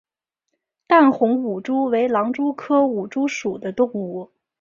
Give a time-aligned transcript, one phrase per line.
[0.87, 4.31] 淡红舞蛛为狼蛛科舞蛛属的动物。